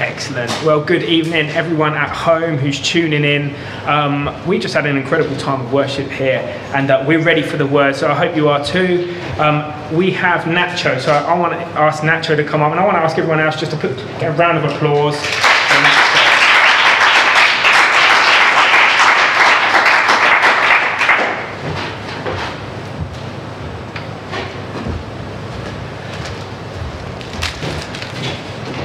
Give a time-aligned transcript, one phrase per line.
[0.00, 0.50] Excellent.
[0.64, 3.54] Well, good evening, everyone at home who's tuning in.
[3.84, 6.38] Um, we just had an incredible time of worship here,
[6.74, 7.94] and uh, we're ready for the word.
[7.94, 9.14] So I hope you are too.
[9.38, 12.80] Um, we have Nacho, so I, I want to ask Nacho to come up, and
[12.80, 13.90] I want to ask everyone else just to put
[14.22, 15.16] a round of applause.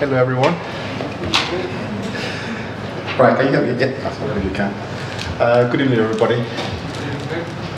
[0.01, 0.74] Hello, everyone.
[3.17, 3.79] Right, can you hear me?
[3.79, 4.73] Yeah, that's what you can.
[5.39, 6.35] Uh, good evening, everybody.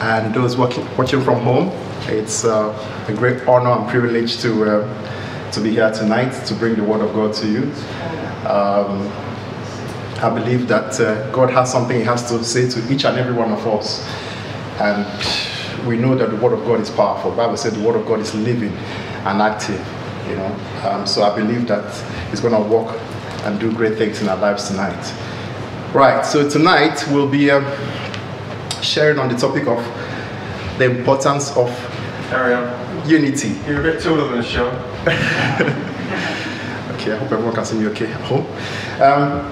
[0.01, 1.69] And those watching, watching from home,
[2.07, 2.73] it's uh,
[3.07, 7.01] a great honor and privilege to, uh, to be here tonight to bring the Word
[7.01, 7.71] of God to you.
[8.49, 9.07] Um,
[10.23, 13.33] I believe that uh, God has something He has to say to each and every
[13.33, 14.03] one of us.
[14.79, 15.05] And
[15.87, 17.29] we know that the Word of God is powerful.
[17.29, 19.85] The Bible said the Word of God is living and active.
[20.27, 20.59] You know,
[20.89, 21.93] um, so I believe that
[22.31, 22.99] He's going to work
[23.43, 25.26] and do great things in our lives tonight.
[25.93, 26.25] Right.
[26.25, 27.65] So tonight we'll be um,
[28.81, 29.77] sharing on the topic of
[30.77, 31.69] the importance of
[33.07, 33.55] unity.
[33.65, 34.73] you're a bit taller than Sean.
[36.97, 38.45] Okay, I hope everyone can see me okay at home.
[39.01, 39.51] Um,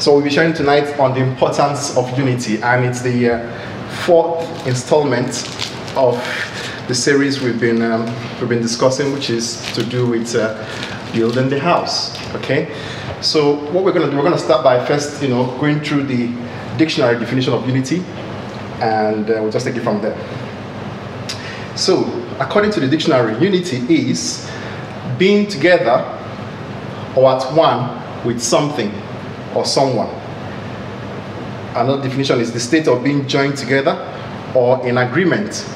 [0.00, 4.66] so we'll be sharing tonight on the importance of unity, and it's the uh, fourth
[4.66, 5.28] installment
[5.96, 6.16] of
[6.88, 8.06] the series we've been um,
[8.40, 10.56] we've been discussing, which is to do with uh,
[11.12, 12.16] building the house.
[12.34, 12.74] Okay,
[13.20, 15.80] so what we're going to do, we're going to start by first, you know, going
[15.80, 16.28] through the
[16.76, 18.04] dictionary definition of unity,
[18.80, 20.16] and uh, we'll just take it from there.
[21.76, 22.04] So,
[22.38, 24.50] according to the dictionary, unity is
[25.18, 26.12] being together
[27.16, 28.92] or at one with something
[29.54, 30.08] or someone.
[31.74, 33.94] Another definition is the state of being joined together
[34.54, 35.66] or in agreement.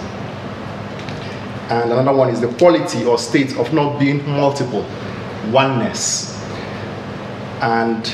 [1.70, 4.84] And another one is the quality or state of not being multiple,
[5.50, 6.29] oneness.
[7.60, 8.04] And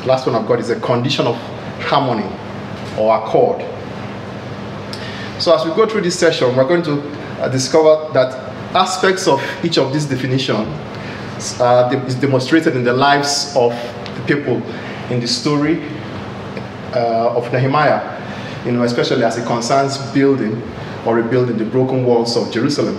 [0.00, 1.36] the last one I've got is a condition of
[1.80, 2.28] harmony
[2.98, 3.60] or accord.
[5.40, 7.00] So as we go through this session, we're going to
[7.40, 8.34] uh, discover that
[8.74, 10.68] aspects of each of these definitions
[11.60, 13.72] uh, is demonstrated in the lives of
[14.14, 14.62] the people
[15.10, 15.82] in the story
[16.94, 18.20] uh, of Nehemiah,
[18.64, 20.62] you know, especially as it concerns building
[21.04, 22.96] or rebuilding the broken walls of Jerusalem.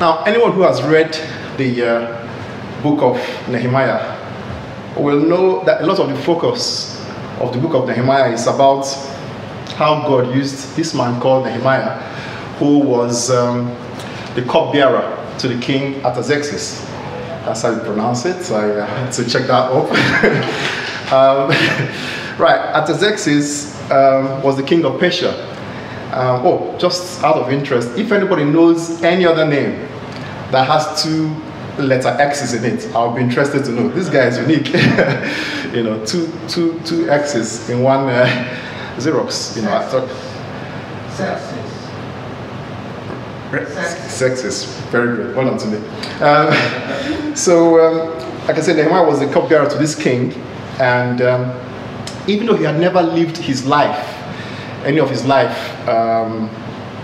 [0.00, 1.12] Now, anyone who has read
[1.56, 2.17] the uh,
[2.82, 3.16] book of
[3.48, 4.18] Nehemiah
[4.98, 7.00] We'll know that a lot of the focus
[7.40, 8.84] of the book of Nehemiah is about
[9.76, 12.00] how God used this man called Nehemiah,
[12.58, 13.66] who was um,
[14.34, 16.84] the cupbearer to the king Artaxerxes.
[17.44, 18.42] That's how you pronounce it.
[18.42, 21.12] So I uh, had to check that up.
[21.12, 21.48] um,
[22.40, 25.32] right, Artaxerxes um, was the king of Persia.
[26.12, 29.78] Um, oh, just out of interest, if anybody knows any other name
[30.50, 31.28] that has two
[31.84, 33.88] letter X's in it, I'll be interested to know.
[33.88, 34.68] This guy is unique.
[35.74, 38.26] you know, two, two, two X's in one uh,
[38.96, 39.56] Xerox.
[39.56, 40.08] You know, I thought
[43.50, 44.66] sexist.
[44.90, 45.36] Very good.
[45.36, 45.78] Well done to me.
[46.20, 50.32] Um, so, um, like I said, Nehemiah was the cupbearer to this king,
[50.80, 51.60] and um,
[52.26, 54.06] even though he had never lived his life,
[54.84, 56.50] any of his life, um,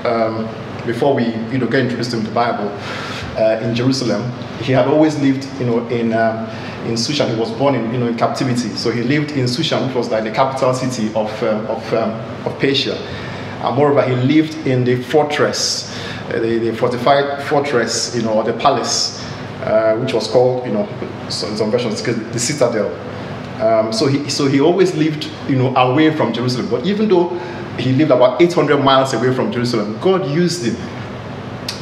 [0.04, 0.48] um,
[0.86, 2.68] before we you know get introduced to him to the Bible
[3.36, 4.30] uh, in Jerusalem,
[4.62, 6.46] he had always lived you know in um,
[6.86, 7.32] in Shushan.
[7.32, 10.10] He was born in you know in captivity, so he lived in Shushan, which was
[10.10, 12.10] like the capital city of um, of um,
[12.46, 12.96] of Persia.
[13.64, 15.90] And moreover, he lived in the fortress,
[16.28, 19.24] uh, the, the fortified fortress, you know, or the palace,
[19.62, 20.86] uh, which was called, you know,
[21.24, 22.94] in some versions, the citadel.
[23.62, 26.68] Um, so he so he always lived, you know, away from Jerusalem.
[26.68, 27.28] But even though
[27.78, 30.76] he lived about 800 miles away from Jerusalem, God used him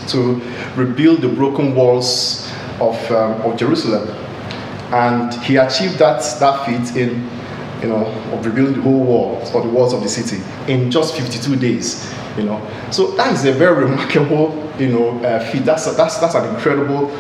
[0.09, 0.41] to
[0.77, 2.51] rebuild the broken walls
[2.81, 4.09] of, um, of Jerusalem.
[4.93, 7.29] And he achieved that, that feat in,
[7.81, 11.17] you know, of rebuilding the whole wall or the walls of the city in just
[11.17, 12.61] 52 days, you know.
[12.91, 15.65] So that is a very remarkable, you know, uh, feat.
[15.65, 17.11] That's, a, that's, that's an incredible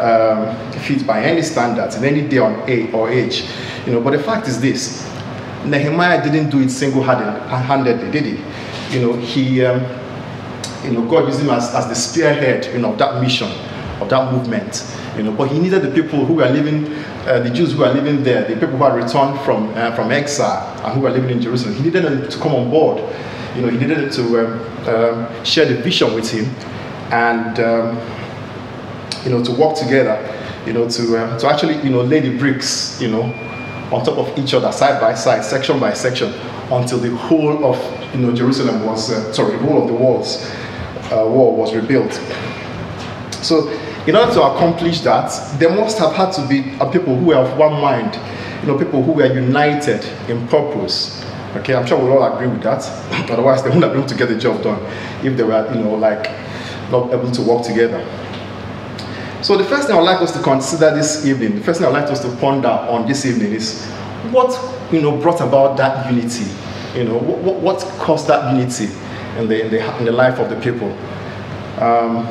[0.00, 3.44] um, feat by any standards in any day on a, or age,
[3.86, 4.00] you know.
[4.00, 5.08] But the fact is this,
[5.64, 8.96] Nehemiah didn't do it single-handedly, did he?
[8.96, 9.80] You know, he, um,
[10.84, 13.50] you know, God used him as, as the spearhead, you know, of that mission,
[14.00, 14.84] of that movement,
[15.16, 15.32] you know.
[15.32, 16.92] But he needed the people who were living,
[17.26, 20.10] uh, the Jews who were living there, the people who had returned from uh, from
[20.10, 21.74] exile and who were living in Jerusalem.
[21.74, 22.98] He needed them to come on board.
[23.54, 26.46] You know, he needed them to um, um, share the vision with him,
[27.12, 27.98] and um,
[29.24, 30.18] you know, to work together.
[30.66, 33.22] You know, to uh, to actually, you know, lay the bricks, you know,
[33.92, 36.32] on top of each other, side by side, section by section,
[36.70, 40.50] until the whole of you know Jerusalem was uh, sorry, the whole of the walls
[41.12, 42.12] uh, wall was rebuilt.
[43.44, 43.68] So
[44.06, 47.36] in order to accomplish that, there must have had to be a people who were
[47.36, 48.14] of one mind,
[48.62, 51.24] you know, people who were united in purpose.
[51.56, 52.82] Okay, I'm sure we'll all agree with that.
[53.30, 54.80] Otherwise, they wouldn't have been able to get the job done
[55.24, 56.30] if they were, you know, like
[56.90, 58.00] not able to work together.
[59.42, 61.92] So the first thing I'd like us to consider this evening, the first thing I'd
[61.92, 63.84] like us to ponder on this evening is
[64.30, 64.50] what
[64.92, 66.50] you know brought about that unity.
[66.96, 68.86] You know, what, what caused that unity
[69.38, 70.90] in the, in the in the life of the people.
[71.82, 72.26] Um,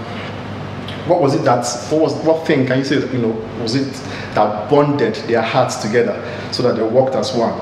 [1.08, 3.32] what was it that what was what thing can you say you know
[3.62, 3.92] was it
[4.36, 6.16] that bonded their hearts together
[6.52, 7.60] so that they worked as one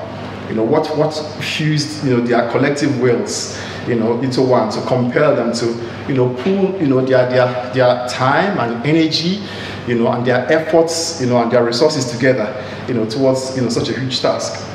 [0.48, 4.80] you know what what fused you know their collective wills you know into one to
[4.82, 5.66] compel them to
[6.06, 9.42] you know pool you know their their their time and energy
[9.86, 13.62] you know and their efforts you know and their resources together you know towards you
[13.62, 14.66] know such a huge task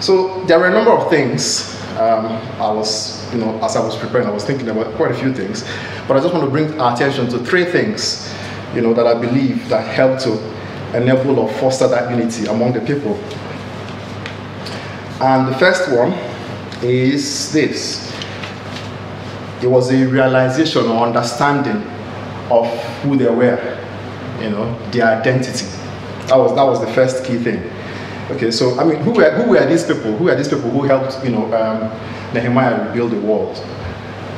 [0.00, 2.26] so there were a number of things um,
[2.60, 5.34] I was, you know, as I was preparing, I was thinking about quite a few
[5.34, 5.64] things,
[6.06, 8.32] but I just want to bring our attention to three things,
[8.74, 10.38] you know, that I believe that help to
[10.96, 13.14] enable or foster that unity among the people.
[15.20, 16.12] And the first one
[16.82, 18.08] is this.
[19.60, 21.82] It was a realization or understanding
[22.48, 22.66] of
[23.02, 23.58] who they were,
[24.40, 25.66] you know, their identity.
[26.28, 27.68] That was that was the first key thing.
[28.30, 30.16] Okay, so I mean, who were who were these people?
[30.16, 31.90] Who are these people who helped you know um,
[32.34, 33.58] Nehemiah rebuild the walls?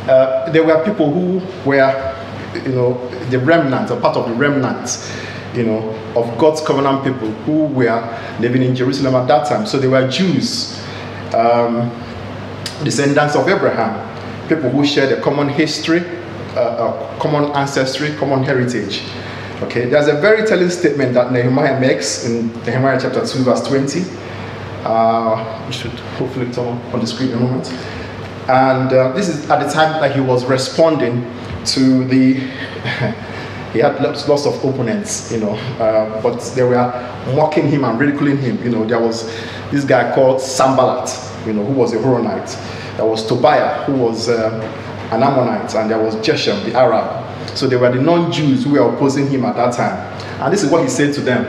[0.09, 2.17] Uh, there were people who were
[2.55, 5.13] you know the remnant, or part of the remnant,
[5.55, 9.67] you know, of God's covenant people who were living in Jerusalem at that time.
[9.67, 10.81] So they were Jews,
[11.35, 11.91] um,
[12.85, 14.07] descendants of Abraham,
[14.49, 16.03] people who shared a common history,
[16.57, 19.03] uh, a common ancestry, common heritage.
[19.63, 24.05] Okay, there's a very telling statement that Nehemiah makes in Nehemiah chapter 2, verse 20.
[24.85, 27.71] Uh, we should hopefully turn on the screen in a moment.
[28.49, 31.31] And uh, this is at the time that he was responding
[31.67, 32.35] to the.
[33.75, 36.75] he had lots, lots of opponents, you know, uh, but they were
[37.37, 38.63] mocking him and ridiculing him.
[38.65, 39.27] You know, there was
[39.71, 41.11] this guy called Sanballat,
[41.47, 42.97] you know, who was a Horonite.
[42.97, 44.55] There was Tobiah, who was um,
[45.13, 47.20] an Ammonite, and there was Geshem, the Arab.
[47.55, 49.97] So they were the non-Jews who were opposing him at that time.
[50.41, 51.45] And this is what he said to them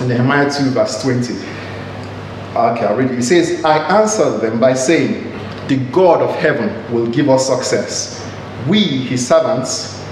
[0.00, 1.34] in Nehemiah 2, verse 20.
[1.34, 3.16] Okay, I'll read it.
[3.16, 5.32] He says, I answered them by saying,
[5.68, 8.20] The God of heaven will give us success.
[8.68, 10.04] We, his servants,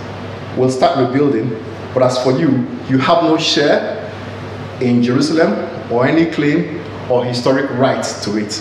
[0.56, 1.50] will start rebuilding,
[1.94, 4.10] but as for you, you have no share
[4.80, 5.52] in Jerusalem
[5.92, 8.60] or any claim or historic right to it.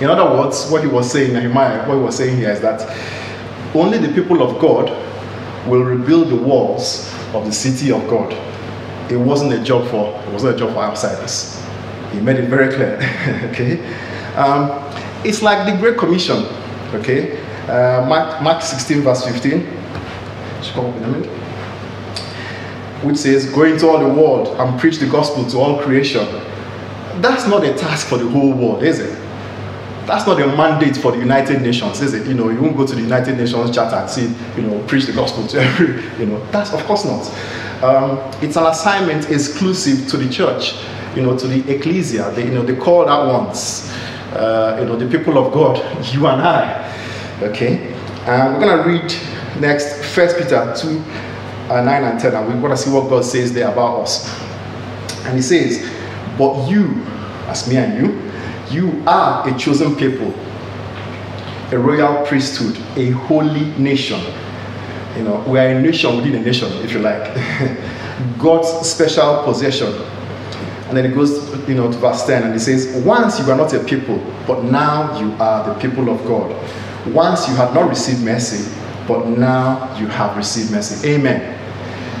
[0.00, 2.82] In other words, what he was saying, Nehemiah, what he was saying here is that
[3.74, 4.88] only the people of God
[5.66, 8.32] will rebuild the walls of the city of God.
[9.10, 11.62] It wasn't a job for it wasn't a job for outsiders.
[12.12, 12.96] He made it very clear.
[13.50, 13.84] okay,
[14.36, 14.70] um,
[15.24, 16.44] it's like the Great Commission.
[16.94, 19.66] Okay, uh, Mark, Mark 16 verse 15.
[20.72, 21.30] Come up in a minute.
[23.02, 26.26] Which says, "Go into all the world and preach the gospel to all creation."
[27.20, 29.23] That's not a task for the whole world, is it?
[30.06, 32.26] That's not a mandate for the United Nations, is it?
[32.26, 35.06] You know, you won't go to the United Nations Charter and say, you know, preach
[35.06, 37.82] the gospel to every, you know, that's of course not.
[37.82, 40.74] Um, it's an assignment exclusive to the church,
[41.16, 43.90] you know, to the ecclesia, the, you know, the called out ones,
[44.32, 45.78] uh, you know, the people of God,
[46.14, 46.90] you and I.
[47.42, 47.92] Okay,
[48.26, 49.12] and we're gonna read
[49.60, 51.02] next First Peter two,
[51.68, 54.32] uh, nine and ten, and we're gonna see what God says there about us.
[55.26, 55.90] And He says,
[56.38, 57.02] "But you,
[57.48, 58.33] as me and you."
[58.70, 60.32] You are a chosen people,
[61.70, 64.20] a royal priesthood, a holy nation.
[65.16, 67.34] You know, we are a nation within a nation, if you like.
[68.38, 69.92] God's special possession.
[70.88, 73.56] And then it goes, you know, to verse 10, and it says, Once you were
[73.56, 76.50] not a people, but now you are the people of God.
[77.12, 78.70] Once you had not received mercy,
[79.06, 81.08] but now you have received mercy.
[81.14, 81.63] Amen.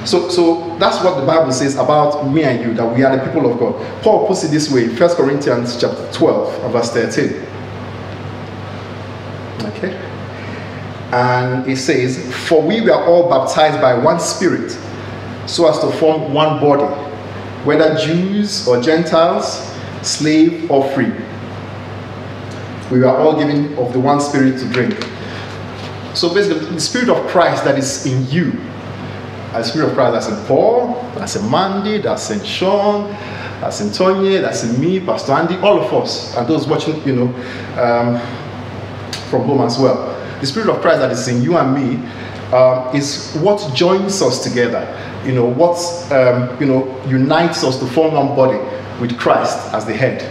[0.04, 3.24] So, so that's what the Bible says about me and you, that we are the
[3.24, 4.02] people of God.
[4.02, 7.30] Paul puts it this way, 1 Corinthians chapter 12, verse 13.
[9.68, 9.94] Okay?
[11.12, 14.76] And it says, For we were all baptized by one spirit,
[15.46, 16.84] so as to form one body,
[17.64, 19.70] whether Jews or Gentiles,
[20.02, 21.12] slave or free.
[22.90, 25.02] We were all given of the one spirit to drink.
[26.14, 28.52] So basically, the spirit of Christ that is in you
[29.54, 33.10] as Spirit of Christ, that's in Paul, that's in Mandy, that's in Sean,
[33.60, 37.14] that's in Tony, that's in me, Pastor Andy, all of us, and those watching, you
[37.14, 37.26] know,
[37.80, 38.20] um,
[39.30, 40.10] from home as well.
[40.40, 42.04] The Spirit of Christ that is in you and me
[42.52, 44.82] um, is what joins us together.
[45.24, 45.78] You know, what
[46.12, 48.58] um, you know unites us to form one body
[49.00, 50.22] with Christ as the head.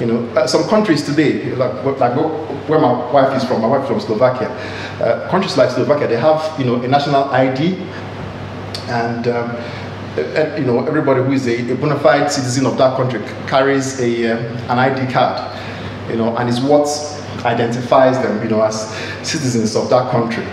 [0.00, 2.16] You know, uh, some countries today, like, like
[2.68, 4.50] where my wife is from, my wife is from Slovakia.
[5.00, 7.78] Uh, countries like Slovakia, they have you know a national ID,
[8.88, 9.50] and um,
[10.56, 14.32] you know everybody who is a, a, bona fide citizen of that country carries a
[14.32, 14.38] um,
[14.70, 15.36] an ID card,
[16.10, 16.86] you know, and is what
[17.44, 18.88] identifies them, you know, as
[19.22, 20.44] citizens of that country.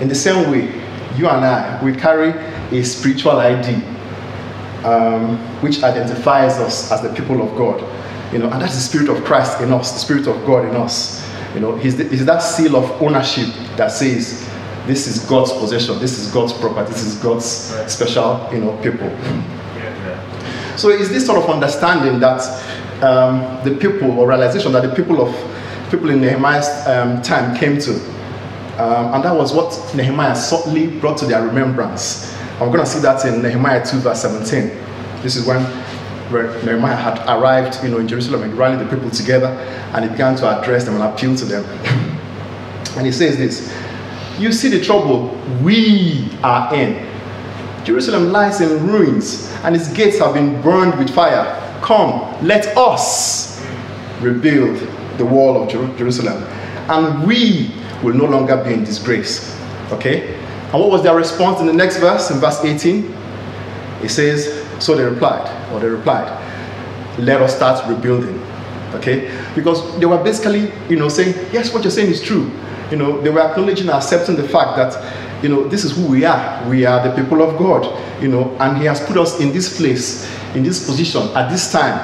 [0.00, 0.82] In the same way,
[1.16, 2.30] you and I, we carry
[2.76, 3.74] a spiritual ID,
[4.84, 7.80] um, which identifies us as the people of God.
[8.32, 10.74] You know, and that's the Spirit of Christ in us, the Spirit of God in
[10.74, 11.22] us.
[11.54, 14.48] You know, he's that seal of ownership that says,
[14.86, 17.46] this is God's possession, this is God's property, this is God's
[17.92, 19.08] special, you know, people.
[20.76, 22.42] So it's this sort of understanding that
[23.02, 25.34] um, the people, or realization that the people of
[25.90, 27.94] people in Nehemiah's um, time came to.
[28.78, 32.34] Um, and that was what Nehemiah subtly brought to their remembrance.
[32.54, 34.68] I'm going to see that in Nehemiah 2, verse 17.
[35.22, 35.62] This is when
[36.64, 39.48] Nehemiah had arrived you know, in Jerusalem and rallied the people together
[39.92, 41.64] and he began to address them and appeal to them.
[42.96, 43.70] and he says this
[44.38, 45.28] You see the trouble
[45.62, 47.08] we are in.
[47.84, 51.58] Jerusalem lies in ruins and its gates have been burned with fire.
[51.82, 53.60] Come, let us
[54.20, 54.78] rebuild
[55.18, 56.42] the wall of Jer- Jerusalem,
[56.88, 57.70] and we
[58.02, 59.56] will no longer be in disgrace.
[59.90, 60.34] Okay?
[60.34, 63.12] And what was their response in the next verse, in verse 18?
[64.02, 66.28] It says, So they replied, or they replied,
[67.18, 68.40] Let us start rebuilding.
[68.94, 69.30] Okay?
[69.54, 72.50] Because they were basically, you know, saying, Yes, what you're saying is true.
[72.92, 76.06] You know, they were acknowledging and accepting the fact that, you know, this is who
[76.06, 76.68] we are.
[76.68, 77.86] We are the people of God,
[78.22, 81.72] you know, and He has put us in this place, in this position, at this
[81.72, 81.96] time,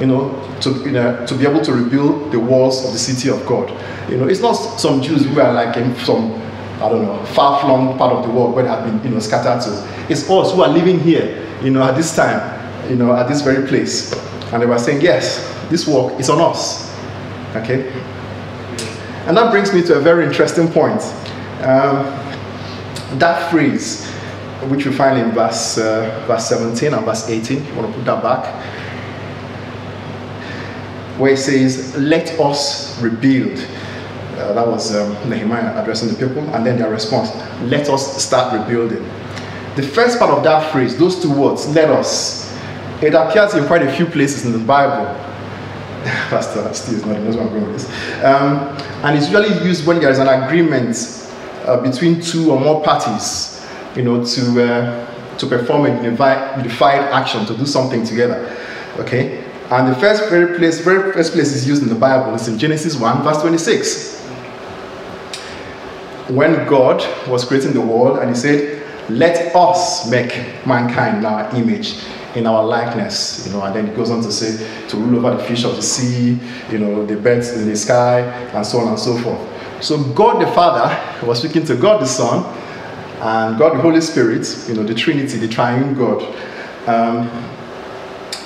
[0.00, 3.28] you know, to, you know, to be able to rebuild the walls of the city
[3.28, 3.68] of God.
[4.10, 6.32] You know, it's not some Jews who are like in some,
[6.80, 9.62] I don't know, far-flung part of the world where they have been, you know, scattered
[9.64, 10.10] to.
[10.10, 12.40] It's us who are living here, you know, at this time,
[12.88, 14.14] you know, at this very place.
[14.50, 16.90] And they were saying, yes, this work is on us.
[17.56, 17.92] Okay?
[19.26, 21.00] And that brings me to a very interesting point.
[21.62, 22.06] Um,
[23.18, 24.06] that phrase,
[24.68, 28.04] which we find in verse, uh, verse 17 and verse 18, you want to put
[28.04, 28.82] that back
[31.18, 33.58] where it says, Let us rebuild.
[34.32, 37.30] Uh, that was um, Nehemiah addressing the people, and then their response,
[37.62, 39.02] Let us start rebuilding.
[39.76, 42.52] The first part of that phrase, those two words, let us,
[43.00, 45.06] it appears in quite a few places in the Bible.
[46.30, 48.24] Pastor Steve not knows where I'm going with this.
[48.24, 48.58] Um,
[49.04, 50.96] and it's usually used when there is an agreement
[51.64, 57.02] uh, between two or more parties, you know, to, uh, to perform a unified, unified
[57.12, 58.56] action, to do something together.
[58.98, 59.44] Okay?
[59.70, 62.58] And the first very place, very first place is used in the Bible is in
[62.58, 64.20] Genesis 1, verse 26.
[66.30, 71.54] When God was creating the world and he said, Let us make mankind in our
[71.54, 71.94] image,
[72.34, 75.36] in our likeness, you know, and then it goes on to say to rule over
[75.36, 76.38] the fish of the sea,
[76.70, 79.84] you know, the birds in the sky, and so on and so forth.
[79.84, 82.44] So God the Father was speaking to God the Son
[83.20, 86.22] and God the Holy Spirit, you know, the Trinity, the triune God.
[86.86, 87.28] Um,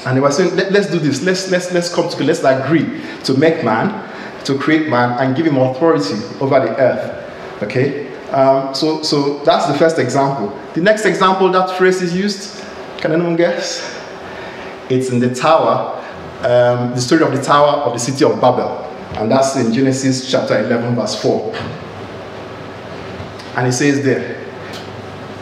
[0.07, 1.23] and they were saying, Let, us do this.
[1.23, 2.33] Let's, let's, let's come together.
[2.33, 7.62] Let's agree to make man, to create man, and give him authority over the earth.
[7.62, 8.07] Okay?
[8.31, 10.57] Um, so, so that's the first example.
[10.75, 12.62] The next example that phrase is used,
[12.98, 13.94] can anyone guess?
[14.88, 16.02] It's in the tower,
[16.40, 18.84] um, the story of the tower of the city of Babel.
[19.16, 21.54] And that's in Genesis chapter 11, verse 4.
[23.56, 24.44] And it says there,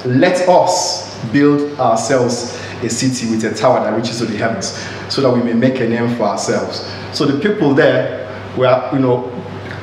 [0.04, 4.78] Let us build ourselves a city with a tower that reaches to the heavens,
[5.12, 6.90] so that we may make a name for ourselves.
[7.12, 8.24] So the people there
[8.56, 9.30] were, you know,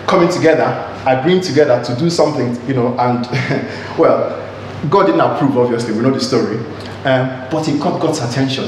[0.07, 3.25] coming together, agreeing together to do something, you know, and
[3.97, 4.37] well,
[4.89, 6.57] God didn't approve, obviously, we know the story,
[7.05, 8.65] um, but it caught God's attention.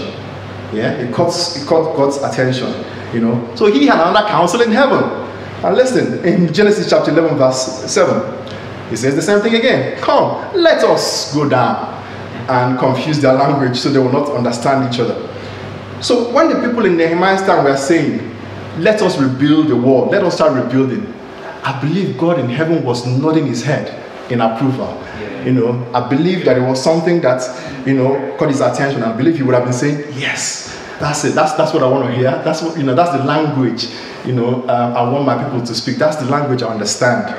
[0.74, 2.74] Yeah, it caught, it caught God's attention,
[3.14, 3.56] you know.
[3.56, 5.04] So he had another counsel in heaven.
[5.64, 10.00] And listen, in Genesis chapter 11, verse 7, he says the same thing again.
[10.02, 11.94] Come, let us go down
[12.50, 15.30] and confuse their language so they will not understand each other.
[16.02, 18.36] So when the people in Nehemiah's time were saying,
[18.80, 21.14] let us rebuild the wall, let us start rebuilding,
[21.64, 24.88] I believe God in heaven was nodding his head in approval.
[25.46, 27.42] You know, I believe that it was something that,
[27.86, 29.04] you know, caught his attention.
[29.04, 31.36] I believe he would have been saying, yes, that's it.
[31.36, 32.32] That's, that's what I want to hear.
[32.44, 33.88] That's what, you know, that's the language,
[34.26, 35.98] you know, um, I want my people to speak.
[35.98, 37.36] That's the language I understand,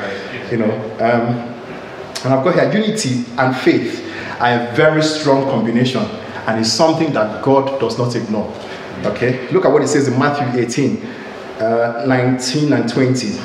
[0.51, 0.73] you know.
[1.01, 1.55] Um,
[2.25, 4.01] and I've got here unity and faith
[4.41, 6.03] are a very strong combination
[6.47, 8.53] and it's something that God does not ignore.
[9.05, 11.07] Okay, look at what it says in Matthew 18,
[11.61, 13.39] uh, 19 and 20.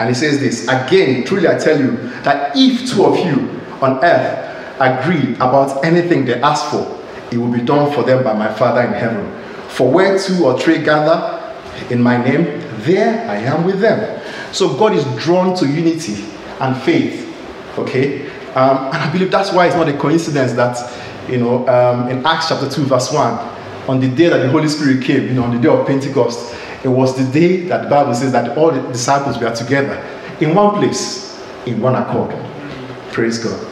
[0.00, 1.92] And he says this again, truly I tell you
[2.22, 4.48] that if two of you on earth
[4.80, 6.98] agree about anything they ask for,
[7.30, 9.30] it will be done for them by my Father in heaven.
[9.68, 11.36] For where two or three gather
[11.90, 12.44] in my name,
[12.80, 14.20] there I am with them.
[14.52, 16.24] So God is drawn to unity
[16.60, 17.26] and faith.
[17.78, 18.26] Okay?
[18.54, 20.76] Um, and I believe that's why it's not a coincidence that,
[21.28, 23.32] you know, um, in Acts chapter 2, verse 1,
[23.88, 26.54] on the day that the Holy Spirit came, you know, on the day of Pentecost,
[26.82, 29.96] it was the day that the Bible says that all the disciples were together
[30.40, 32.34] in one place, in one accord.
[33.12, 33.66] Praise God.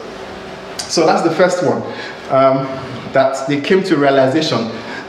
[0.79, 1.83] So that's the first one.
[2.31, 2.67] Um,
[3.12, 4.59] that they came to realization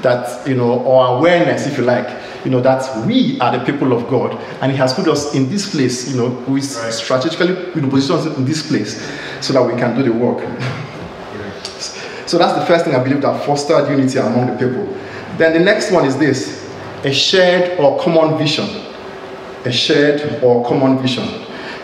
[0.02, 2.08] that, you know, or awareness, if you like,
[2.46, 5.50] you know, that we are the people of God, and He has put us in
[5.50, 6.64] this place, you know, we right.
[6.64, 9.06] strategically you know, position in this place
[9.42, 10.40] so that we can do the work.
[12.26, 14.86] so that's the first thing I believe that fostered unity among the people.
[15.38, 16.59] Then the next one is this
[17.04, 18.68] a shared or common vision.
[19.66, 21.26] A shared or common vision.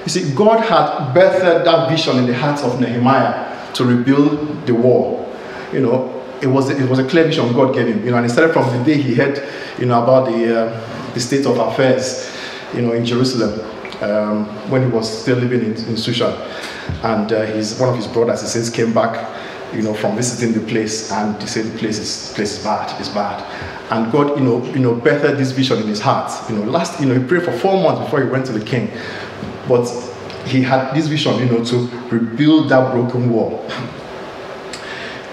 [0.03, 4.73] You see, God had birthed that vision in the hearts of Nehemiah to rebuild the
[4.73, 5.33] wall.
[5.73, 8.05] You know, it was it was a clear vision God gave him.
[8.05, 9.47] You know, and it started from the day he heard,
[9.79, 12.31] you know, about the uh, the state of affairs,
[12.73, 13.59] you know, in Jerusalem
[14.01, 16.33] um, when he was still living in, in Shushan,
[17.03, 19.15] and uh, his one of his brothers, he says, came back,
[19.73, 22.99] you know, from visiting the place, and he said the place is place is bad,
[22.99, 23.43] it's bad,
[23.91, 26.31] and God, you know, you know, birthed this vision in his heart.
[26.49, 28.63] You know, last, you know, he prayed for four months before he went to the
[28.63, 28.89] king,
[29.67, 29.87] but
[30.45, 33.67] he had this vision, you know, to rebuild that broken wall.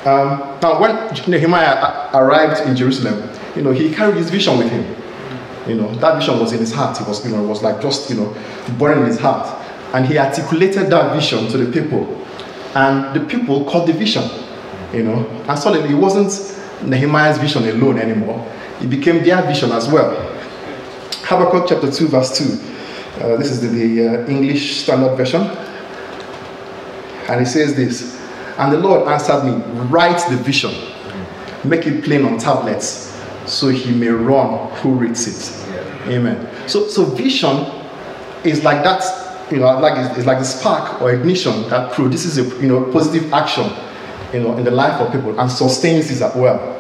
[0.05, 0.97] Um, now, when
[1.29, 4.97] Nehemiah arrived in Jerusalem, you know, he carried his vision with him.
[5.69, 7.01] You know, that vision was in his heart.
[7.01, 8.37] It was, you know, it was like just, you know,
[8.79, 9.47] burning in his heart.
[9.95, 12.21] And he articulated that vision to the people.
[12.75, 14.25] And the people caught the vision,
[14.93, 15.27] you know.
[15.49, 16.31] And suddenly it wasn't
[16.89, 18.47] Nehemiah's vision alone anymore.
[18.81, 20.11] It became their vision as well.
[21.25, 22.45] Habakkuk chapter 2, verse 2.
[23.25, 25.43] Uh, this is the, the uh, English Standard Version.
[27.29, 28.23] And it says this
[28.59, 30.73] and the Lord answered me, Write the vision,
[31.65, 35.69] make it plain on tablets, so he may run who reads it.
[35.71, 36.13] Yeah.
[36.13, 36.69] Amen.
[36.69, 37.67] So, so vision
[38.45, 39.03] is like that,
[39.51, 42.91] you know, like it's, it's like the spark or ignition that produces a you know
[42.93, 43.71] positive action,
[44.33, 46.79] you know, in the life of people and sustains it as well.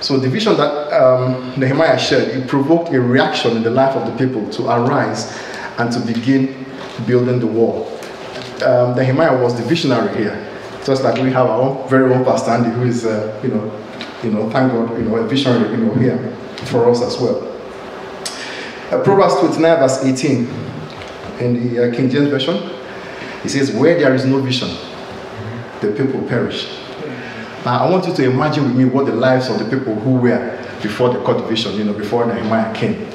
[0.00, 4.06] So the vision that um, Nehemiah shared, it provoked a reaction in the life of
[4.06, 5.36] the people to arise
[5.78, 6.66] and to begin
[7.06, 7.88] building the wall.
[8.64, 10.42] Um, Nehemiah was the visionary here.
[10.84, 13.64] Just like we have our own very own Pastor Andy, who is, uh, you know,
[14.22, 17.42] you know, thank God, you know, a visionary, you know, here for us as well.
[18.90, 20.46] Uh, Proverbs 29, verse 18,
[21.40, 22.56] in the uh, King James Version,
[23.44, 24.68] it says, Where there is no vision,
[25.80, 26.66] the people perish.
[27.64, 30.16] Now, I want you to imagine with me what the lives of the people who
[30.16, 33.08] were before the court vision, you know, before Nehemiah came.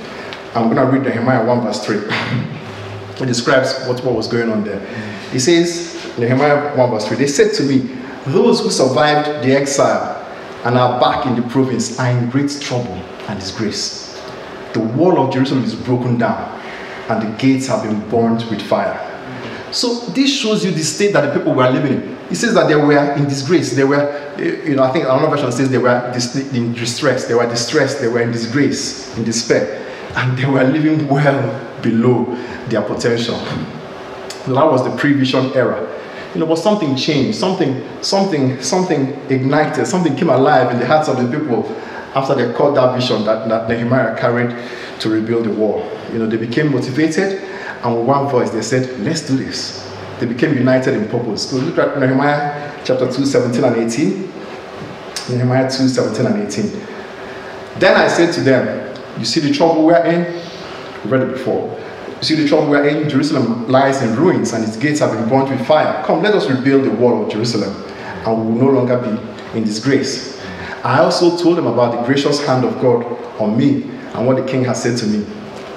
[0.54, 1.98] I'm going to read Nehemiah 1, verse 3.
[3.22, 4.82] it describes what, what was going on there.
[5.34, 7.78] It says, Nehemiah 1 verse 3, they said to me,
[8.26, 10.18] Those who survived the exile
[10.66, 12.94] and are back in the province are in great trouble
[13.30, 14.22] and disgrace.
[14.74, 16.51] The wall of Jerusalem is broken down
[17.12, 19.08] and the gates have been burned with fire.
[19.72, 22.18] So this shows you the state that the people were living in.
[22.30, 23.76] It says that they were in disgrace.
[23.76, 26.14] They were, eh, you know, I think another version says they were
[26.54, 27.26] in distress.
[27.26, 28.00] They were distressed.
[28.00, 29.86] They were in disgrace, in despair.
[30.16, 32.26] And they were living well below
[32.68, 33.36] their potential.
[34.48, 35.88] That was the pre-vision era
[36.34, 41.10] you know, but something changed, something, something, something ignited, something came alive in the hearts
[41.10, 41.66] of the people
[42.16, 44.52] after they caught that vision that, that Nehemiah carried
[45.02, 45.86] to rebuild the wall.
[46.14, 47.44] You know, they became motivated,
[47.84, 49.88] and with one voice they said, let's do this.
[50.20, 51.50] They became united in purpose.
[51.50, 54.32] So look at Nehemiah chapter 2, 17 and 18.
[55.30, 56.66] Nehemiah 2, 17 and 18.
[57.80, 60.26] Then I said to them, you see the trouble we're in?
[61.04, 61.78] We read it before.
[62.18, 63.10] You see the trouble we're in?
[63.10, 66.04] Jerusalem lies in ruins and its gates have been burnt with fire.
[66.06, 67.74] Come, let us rebuild the wall of Jerusalem
[68.26, 70.40] and we will no longer be in disgrace.
[70.84, 73.04] I also told them about the gracious hand of God
[73.40, 75.26] on me and what the king has said to me.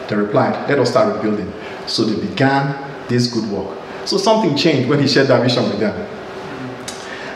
[0.08, 1.52] They replied, Let us start rebuilding.
[1.86, 3.78] So they began this good work.
[4.04, 5.94] So something changed when he shared that vision with them.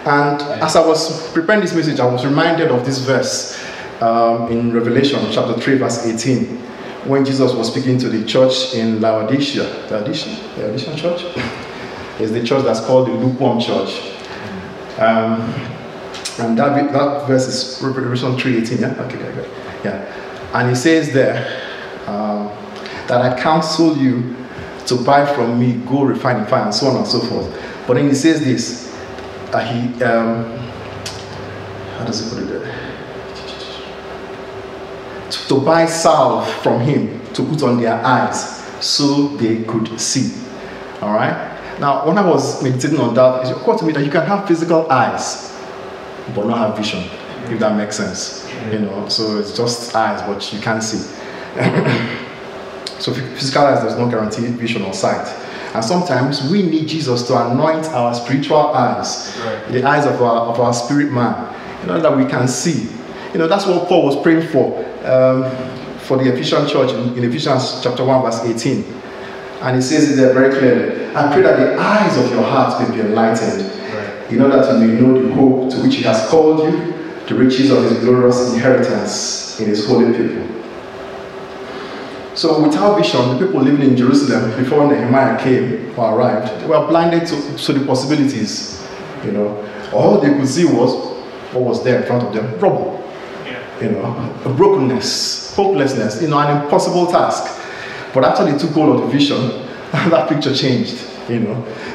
[0.07, 3.63] And as I was preparing this message, I was reminded of this verse
[4.01, 6.69] um, in Revelation chapter 3, verse 18
[7.09, 11.23] when Jesus was speaking to the church in Laodicea, Laodicea, Laodicean church,
[12.21, 14.15] is the church that's called the lukewarm church.
[14.99, 15.41] Um,
[16.41, 19.03] and that, that verse is Revelation 3.18, yeah?
[19.05, 19.51] Okay, okay.
[19.85, 20.28] Yeah.
[20.53, 21.39] And he says there
[22.07, 22.49] um,
[23.07, 24.37] that I counsel you
[24.87, 27.87] to buy from me gold refined in fire and so on and so forth.
[27.87, 28.97] But then he says this,
[29.53, 30.57] uh, he, um,
[31.97, 32.89] how does he put it there?
[35.49, 40.45] to buy salve from him to put on their eyes so they could see.
[41.01, 41.57] All right?
[41.81, 44.47] Now, when I was meditating on that, it occurred to me that you can have
[44.47, 45.49] physical eyes
[46.35, 47.09] but not have vision.
[47.47, 48.49] If that makes sense.
[48.73, 50.99] You know, so it's just eyes, but you can't see.
[52.99, 55.27] so physical eyes does not guarantee vision or sight.
[55.75, 59.69] And sometimes we need Jesus to anoint our spiritual eyes, right.
[59.69, 62.89] the eyes of our, of our spirit man, you know, that we can see.
[63.33, 65.45] You know, that's what Paul was praying for, um,
[65.99, 68.83] for the Ephesian church in, in Ephesians chapter 1, verse 18.
[69.61, 71.15] And he says it there very clearly.
[71.15, 74.33] I pray that the eyes of your heart may be enlightened, right.
[74.33, 76.95] in order that you may know the hope to which he has called you,
[77.29, 80.47] the riches of his glorious inheritance in his holy people.
[82.35, 86.87] So without vision, the people living in Jerusalem before Nehemiah came or arrived, they were
[86.87, 88.87] blinded to, to the possibilities.
[89.25, 90.95] You know, all they could see was
[91.53, 93.05] what was there in front of them, rubble.
[93.45, 93.83] Yeah.
[93.83, 97.61] You know, brokenness, hopelessness, you know, an impossible task.
[98.15, 99.39] But after they took hold of the vision,
[99.93, 101.05] that picture changed.
[101.29, 101.55] You know,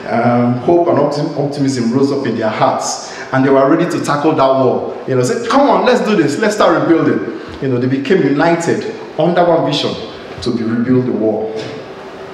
[0.10, 4.32] um, hope and optimism rose up in their hearts, and they were ready to tackle
[4.34, 4.98] that wall.
[5.08, 6.40] You know, say, "Come on, let's do this.
[6.40, 9.94] Let's start rebuilding." You know, they became united under one vision
[10.42, 11.54] to rebuild the wall.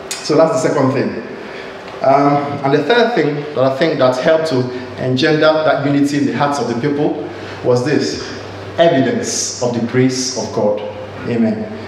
[0.10, 1.24] So that's the second thing.
[2.02, 4.60] Um, and the third thing that I think that helped to
[5.04, 7.28] engender that unity in the hearts of the people
[7.64, 8.28] was this
[8.78, 10.80] evidence of the grace of God.
[11.28, 11.80] Amen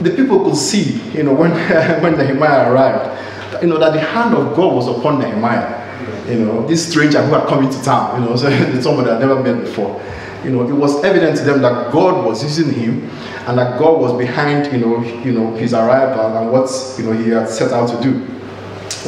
[0.00, 1.50] the people could see, you know, when,
[2.02, 5.85] when Nehemiah arrived, you know, that the hand of God was upon Nehemiah.
[6.28, 9.42] You know, this stranger who had come into town, you know, so somebody I'd never
[9.42, 10.02] met before.
[10.44, 13.08] You know, it was evident to them that God was using him
[13.46, 17.12] and that God was behind, you know, you know, his arrival and what, you know,
[17.12, 18.26] he had set out to do.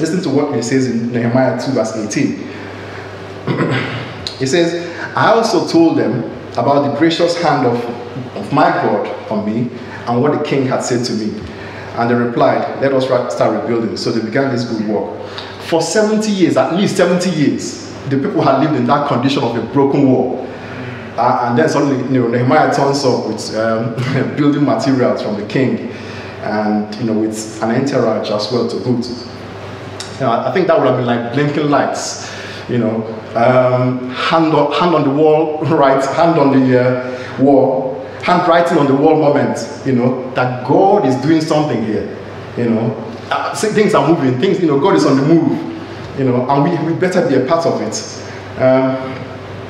[0.01, 2.37] Listen to what he says in Nehemiah 2, verse 18.
[4.39, 6.25] he says, I also told them
[6.57, 7.85] about the gracious hand of,
[8.37, 9.71] of my God on me
[10.07, 11.41] and what the king had said to me.
[11.97, 13.97] And they replied, Let us start rebuilding.
[13.97, 15.19] So they began this good work.
[15.69, 19.55] For 70 years, at least 70 years, the people had lived in that condition of
[19.55, 20.47] a broken wall.
[21.19, 23.95] Uh, and then suddenly, you know, Nehemiah turns up with um,
[24.37, 25.91] building materials from the king
[26.41, 29.05] and, you know, with an entourage as well to boot.
[30.23, 32.33] I think that would have been like blinking lights,
[32.71, 33.05] you know,
[33.35, 38.87] um, hand, on, hand on the wall, right, hand on the uh, wall, handwriting on
[38.87, 42.17] the wall moment, you know, that God is doing something here,
[42.57, 43.05] you know.
[43.31, 46.64] Uh, things are moving, things, you know, God is on the move, you know, and
[46.64, 47.95] we, we better be a part of it.
[48.61, 49.12] Um,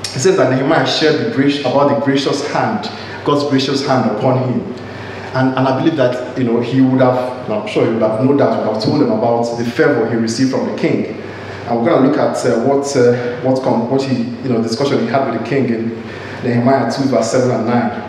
[0.02, 2.90] it says that Nehemiah shared the grace, about the gracious hand,
[3.24, 4.60] God's gracious hand upon him.
[5.34, 8.24] And, and I believe that, you know, he would have, I'm sure he would have
[8.24, 11.20] no doubt, would have told them about the favor he received from the king.
[11.66, 15.00] And we're going to look at uh, what, uh, what, what he, you know, discussion
[15.00, 16.02] he had with the king in
[16.42, 18.08] Nehemiah 2, verse 7 and 9.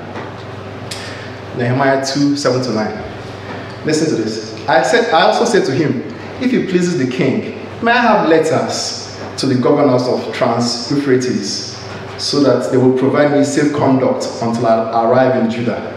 [1.58, 3.86] Nehemiah 2 7 to 9.
[3.86, 4.49] Listen to this.
[4.70, 6.02] I said, I also said to him,
[6.42, 11.78] If it pleases the king, may I have letters to the governors of Trans Euphrates,
[12.18, 15.96] so that they will provide me safe conduct until I arrive in Judah.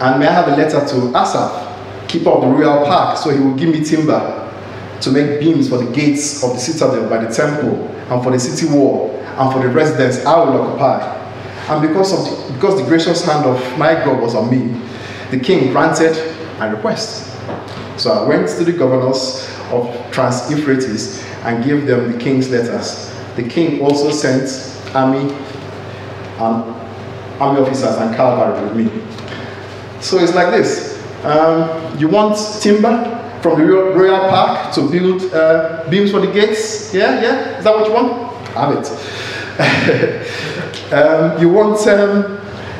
[0.00, 3.40] And may I have a letter to Asaph, keeper of the royal park, so he
[3.40, 4.40] will give me timber
[5.00, 8.38] to make beams for the gates of the citadel by the temple, and for the
[8.38, 11.14] city wall, and for the residence I will occupy
[11.68, 14.78] and because of the, because the gracious hand of my God was on me,
[15.30, 16.14] the king granted
[16.58, 17.33] my request.
[17.96, 23.12] So I went to the governors of Trans Euphrates and gave them the king's letters.
[23.36, 25.32] The king also sent army
[26.38, 26.74] um,
[27.40, 29.02] army officers and cavalry with me.
[30.00, 31.02] So it's like this.
[31.24, 36.92] Um, you want timber from the royal park to build uh, beams for the gates?
[36.94, 37.58] Yeah, yeah?
[37.58, 38.32] Is that what you want?
[38.48, 40.30] Have it.
[40.92, 42.33] Um, you want um,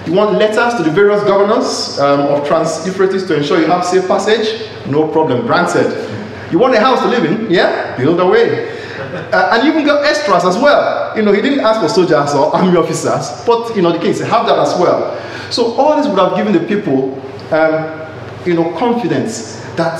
[0.06, 3.84] you want letters to the various governors um, of Trans Euphrates to ensure you have
[3.84, 4.68] safe passage?
[4.86, 6.10] No problem, granted.
[6.52, 7.50] You want a house to live in?
[7.50, 8.70] Yeah, build away.
[9.14, 11.16] Uh, and you even got extras as well.
[11.16, 14.12] You know, he didn't ask for soldiers or army officers, but you know, the king
[14.12, 15.20] said, have that as well.
[15.50, 17.14] So all this would have given the people,
[17.52, 18.08] um,
[18.44, 19.98] you know, confidence that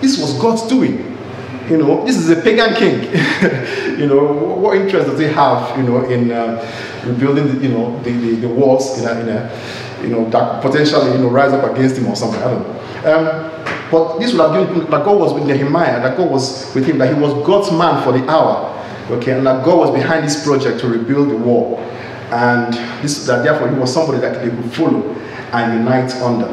[0.00, 1.15] this was God's doing.
[1.68, 3.02] You know, this is a pagan king.
[3.98, 6.62] you know, what interest does he have, you know, in uh,
[7.04, 10.62] rebuilding, the, you know, the, the, the, walls in a, in a, you know, that
[10.62, 12.40] potentially, you know, rise up against him or something.
[12.40, 12.76] I don't know.
[13.06, 16.86] Um, but this would have given that God was with Nehemiah, that God was with
[16.86, 18.72] him, that he was God's man for the hour.
[19.10, 21.78] Okay, and that God was behind this project to rebuild the wall.
[22.30, 25.12] And this that therefore he was somebody that they could follow
[25.52, 26.48] and unite under.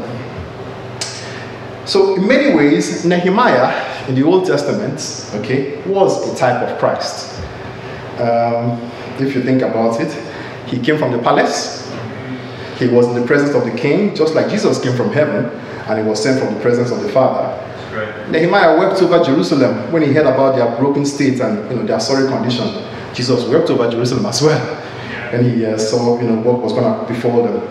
[1.85, 7.39] So in many ways, Nehemiah in the Old Testament, okay, was a type of Christ.
[8.19, 8.79] Um,
[9.19, 10.11] if you think about it,
[10.67, 11.91] he came from the palace.
[12.77, 15.45] He was in the presence of the king, just like Jesus came from heaven,
[15.87, 17.59] and he was sent from the presence of the Father.
[17.95, 18.29] Right.
[18.29, 21.99] Nehemiah wept over Jerusalem when he heard about their broken state and you know their
[21.99, 22.67] sorry condition.
[23.13, 24.83] Jesus wept over Jerusalem as well.
[25.31, 27.61] when he uh, saw you know what was going to befall them.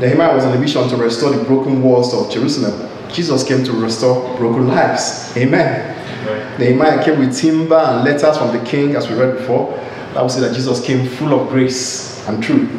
[0.00, 2.88] Nehemiah was on a mission to restore the broken walls of Jerusalem.
[3.12, 5.36] Jesus came to restore broken lives.
[5.36, 5.88] Amen.
[6.26, 6.58] Right.
[6.58, 9.78] Nehemiah came with timber and letters from the king, as we read before.
[10.16, 12.70] I would say that Jesus came full of grace and truth.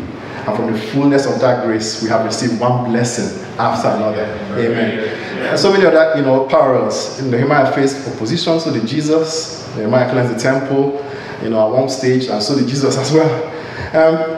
[0.45, 4.23] And from the fullness of that grace, we have received one blessing after another.
[4.57, 4.99] Amen.
[5.47, 7.21] And so many other, you know, parallels.
[7.21, 9.67] Nehemiah faced opposition, so did Jesus.
[9.75, 11.03] Nehemiah cleansed the temple,
[11.41, 13.49] you know, at one stage, and so did Jesus as well.
[13.93, 14.32] Um,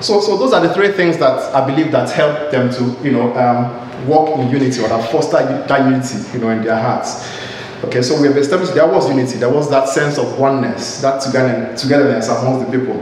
[0.00, 3.12] so, so those are the three things that I believe that help them to, you
[3.12, 7.26] know, um, walk in unity or that foster that unity, you know, in their hearts.
[7.84, 11.20] Okay, so we have established there was unity, there was that sense of oneness, that
[11.20, 12.96] togetherness amongst the people.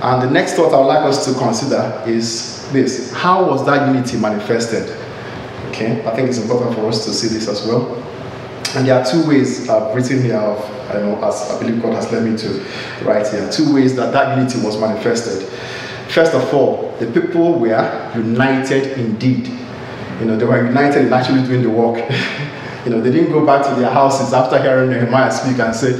[0.00, 3.92] And the next thought I would like us to consider is this how was that
[3.92, 4.96] unity manifested?
[5.68, 7.96] Okay, I think it's important for us to see this as well.
[8.76, 11.94] And there are two ways I've written here of, I know, as I believe God
[11.94, 12.64] has led me to
[13.04, 15.50] write here, two ways that that unity was manifested.
[16.18, 19.46] First of all, the people were united indeed.
[20.18, 21.98] You know, they were united in actually doing the work.
[22.84, 25.94] you know, they didn't go back to their houses after hearing Nehemiah speak and say,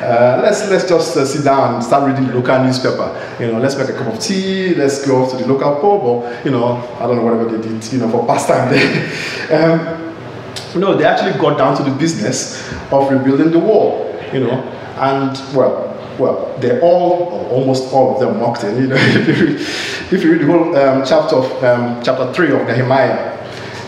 [0.00, 3.10] uh, let's let's just uh, sit down and start reading the local newspaper.
[3.40, 4.76] You know, let's make a cup of tea.
[4.76, 7.68] Let's go off to the local pub, or you know, I don't know whatever they
[7.68, 7.92] did.
[7.92, 9.50] You know, for pastime there.
[9.50, 14.08] um, no, they actually got down to the business of rebuilding the wall.
[14.32, 14.62] You know,
[14.98, 18.62] and well, well, they all, or almost all of them mocked.
[18.64, 22.32] You know, if you read, if you read the whole um, chapter of um, chapter
[22.32, 23.32] three of Nehemiah,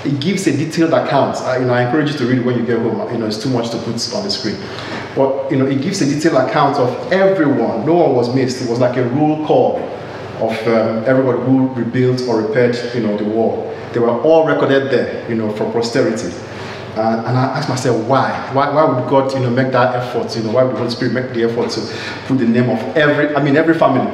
[0.05, 1.37] it gives a detailed account.
[1.39, 3.13] I, you know, I encourage you to read when you get home.
[3.13, 4.57] You know, it's too much to put on the screen.
[5.15, 7.87] But you know, it gives a detailed account of everyone.
[7.87, 8.63] No one was missed.
[8.63, 9.79] It was like a roll call
[10.41, 13.75] of um, everybody who rebuilt or repaired, you know, the wall.
[13.93, 16.31] They were all recorded there, you know, for posterity.
[16.97, 18.31] Uh, and I asked myself, why?
[18.55, 18.73] why?
[18.73, 20.35] Why would God, you know, make that effort?
[20.35, 21.81] You know, why would the Holy Spirit make the effort to
[22.27, 24.11] put the name of every, I mean, every family,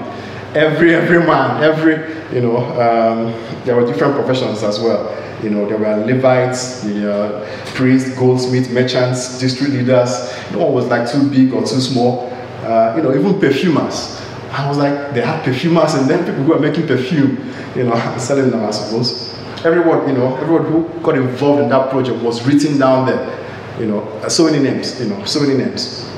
[0.57, 1.95] every every man, every,
[2.35, 3.33] you know, um,
[3.65, 5.17] there were different professions as well.
[5.45, 10.33] You know, there were Levites, the uh, priests, goldsmiths, merchants, district leaders.
[10.51, 12.33] No one was like too big or too small.
[12.65, 14.21] Uh, you know, even perfumers.
[14.51, 17.95] I was like, they had perfumers and then people who were making perfume, you know,
[18.19, 19.32] selling them, I suppose.
[19.65, 23.39] Everyone, you know, everyone who got involved in that project was written down there.
[23.79, 26.11] You know, so many names, you know, so many names.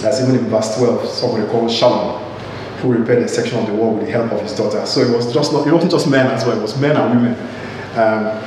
[0.00, 2.20] That's even in verse 12, somebody called Shallum,
[2.78, 4.84] who repaired a section of the wall with the help of his daughter.
[4.86, 7.14] So it was just not, it wasn't just men as well, it was men and
[7.14, 7.38] women.
[7.96, 8.42] Um,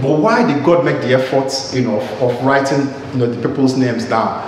[0.00, 2.80] but why did God make the effort, you know, of, of writing
[3.12, 4.42] you know, the people's names down?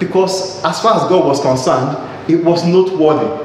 [0.00, 1.96] Because as far as God was concerned,
[2.28, 3.44] it was noteworthy.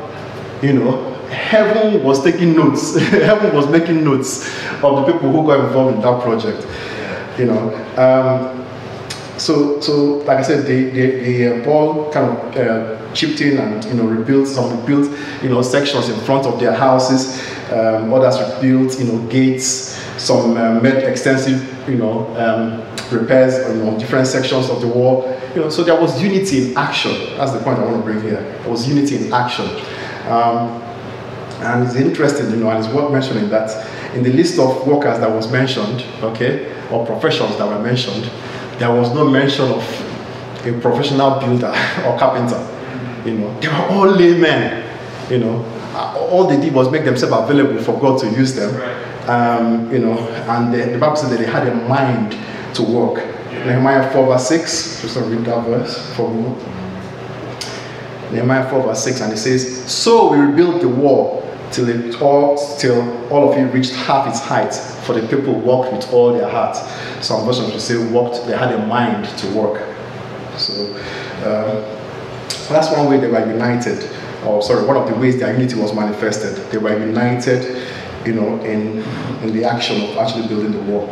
[0.65, 2.97] You know, heaven was taking notes.
[2.99, 4.47] heaven was making notes
[4.83, 6.67] of the people who got involved in that project.
[7.39, 8.61] You know, um,
[9.39, 13.57] so so like I said, they they, they uh, Paul kind of uh, chipped in
[13.57, 15.09] and you know rebuilt some rebuilt
[15.41, 17.41] you know sections in front of their houses.
[17.71, 19.99] Um, others rebuilt you know gates.
[20.17, 25.35] Some uh, made extensive you know um, repairs on, on different sections of the wall.
[25.55, 27.13] You know, so there was unity in action.
[27.37, 28.41] That's the point I want to bring here.
[28.41, 29.65] There was unity in action.
[30.27, 30.81] Um,
[31.61, 35.19] and it's interesting, you know, and it's worth mentioning that in the list of workers
[35.19, 38.29] that was mentioned, okay, or professions that were mentioned,
[38.79, 39.83] there was no mention of
[40.65, 41.67] a professional builder
[42.05, 42.67] or carpenter.
[43.25, 44.89] You know, they were all laymen.
[45.29, 45.65] You know,
[46.15, 48.73] all they did was make themselves available for God to use them.
[49.29, 52.35] Um, you know, and the, the Bible said that they had a mind
[52.75, 53.17] to work.
[53.51, 53.65] Yeah.
[53.65, 56.55] Nehemiah 4 verse 6, just read that verse for me.
[58.31, 61.40] Nehemiah 4 verse 6, and it says, So we rebuilt the wall
[61.71, 65.93] till it all till all of it reached half its height, for the people walked
[65.93, 66.75] with all their heart.
[67.23, 69.87] Some versions will say walked, they had a mind to work.
[70.57, 70.93] So
[71.45, 71.83] um,
[72.69, 74.09] that's one way they were united.
[74.45, 76.55] Or sorry, one of the ways their unity was manifested.
[76.71, 77.87] They were united,
[78.25, 79.03] you know, in
[79.43, 81.07] in the action of actually building the wall.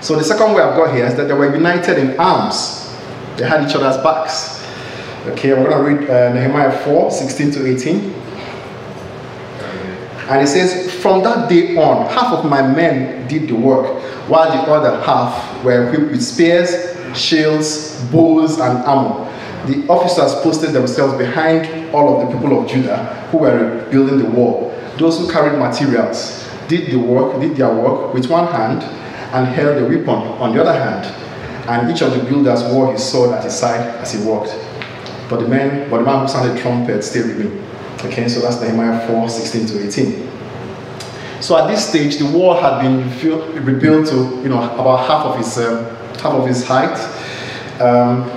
[0.00, 2.94] So the second way I've got here is that they were united in arms.
[3.36, 4.64] They had each other's backs.
[5.26, 8.14] Okay, I'm going to read uh, Nehemiah 4, 16 to 18.
[10.28, 13.86] And he says, From that day on, half of my men did the work,
[14.28, 16.70] while the other half were equipped with spears,
[17.18, 19.24] shields, bows, and armor.
[19.66, 24.30] The officers posted themselves behind all of the people of Judah who were building the
[24.30, 24.74] wall.
[24.98, 28.82] Those who carried materials did the work, did their work with one hand
[29.32, 31.06] and held a weapon on the other hand.
[31.68, 34.54] And each of the builders wore his sword at his side as he walked.
[35.28, 37.67] But the man, but the man who sounded trumpet stayed with me.
[38.04, 40.28] Okay, so that's Nehemiah 4, 16 to 18.
[41.40, 43.08] So at this stage, the wall had been
[43.64, 45.84] rebuilt to you know about half of its um,
[46.16, 46.98] half of its height,
[47.80, 48.28] um,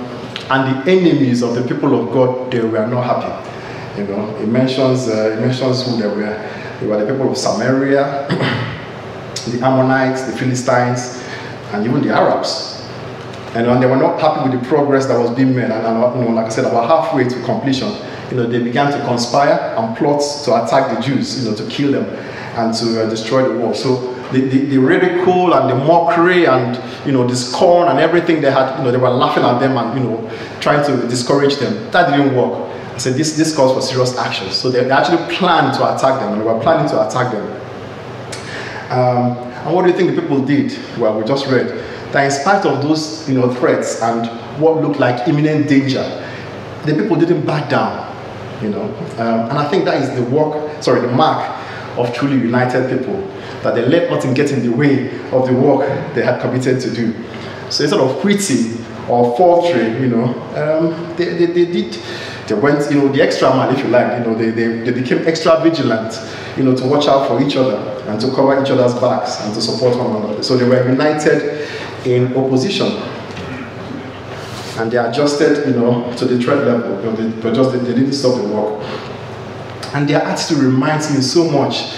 [0.50, 4.00] and the enemies of the people of God they were not happy.
[4.00, 6.50] You know, it mentions, uh, it mentions who they were.
[6.80, 8.26] They were the people of Samaria,
[9.48, 11.22] the Ammonites, the Philistines,
[11.72, 12.88] and even the Arabs.
[13.54, 16.18] And when they were not happy with the progress that was being made, and, and
[16.18, 17.92] you know, like I said, about halfway to completion,
[18.32, 21.68] you know, they began to conspire and plot to attack the Jews, you know, to
[21.68, 22.04] kill them
[22.56, 23.74] and to uh, destroy the wall.
[23.74, 28.40] So the, the, the, ridicule and the mockery and you know the scorn and everything
[28.40, 31.56] they had, you know, they were laughing at them and you know trying to discourage
[31.56, 31.90] them.
[31.90, 32.70] That didn't work.
[32.94, 34.50] I said this this calls for serious action.
[34.50, 37.46] So they, they actually planned to attack them and they were planning to attack them.
[38.90, 40.72] Um, and what do you think the people did?
[40.98, 41.68] Well, we just read
[42.12, 44.26] that in spite of those you know threats and
[44.58, 46.02] what looked like imminent danger,
[46.86, 48.01] the people didn't back down.
[48.62, 48.84] You know,
[49.18, 51.58] um, and I think that is the work, sorry, the mark
[51.98, 53.16] of truly united people
[53.62, 56.90] that they let nothing get in the way of the work they had committed to
[56.90, 57.12] do.
[57.70, 61.98] So instead of quitting or faltering, you know, um, they, they, they, did,
[62.46, 64.90] they went, you know, the extra mile, if you like, you know, they, they, they
[64.90, 66.14] became extra vigilant,
[66.56, 67.76] you know, to watch out for each other
[68.08, 70.42] and to cover each other's backs and to support one another.
[70.42, 71.68] So they were united
[72.04, 72.86] in opposition.
[74.78, 76.96] And they adjusted, you know, to the threat level.
[77.14, 78.82] They, they just they, they didn't stop the work.
[79.94, 81.94] And their attitude reminds me so much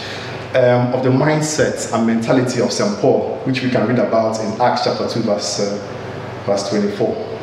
[0.57, 2.99] um, of the mindset and mentality of St.
[2.99, 7.39] Paul, which we can read about in Acts chapter 2, verse, uh, verse 24.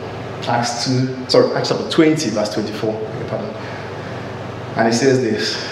[0.48, 2.94] Acts 2, sorry, Acts chapter 20, verse 24.
[3.30, 3.50] Pardon.
[4.76, 5.64] And he says this